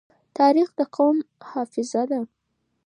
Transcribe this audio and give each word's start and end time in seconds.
تاریخ 0.37 0.69
د 0.77 0.79
قوم 0.95 1.17
حافظه 1.51 2.03
ده. 2.11 2.19